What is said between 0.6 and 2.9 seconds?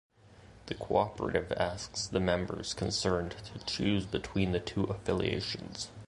The cooperative asks the members